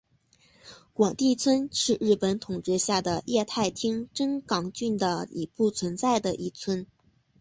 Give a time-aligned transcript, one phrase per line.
[0.93, 6.87] 广地村是日本统治下的桦太厅真冈郡的已不存在的一村。